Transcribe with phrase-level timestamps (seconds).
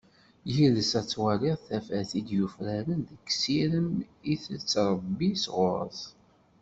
[0.53, 3.91] Yid-s ad twaliḍ tafat i d-yufraren, seg sirem
[4.31, 6.01] i tettrebbi s ɣur-s.